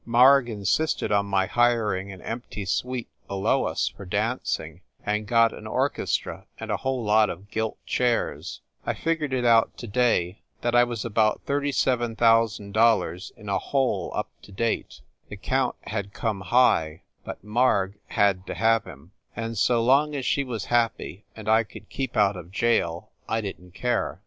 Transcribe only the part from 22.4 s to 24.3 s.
jail I didn t care.